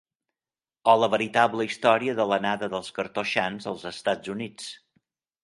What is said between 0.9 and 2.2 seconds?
O la veritable història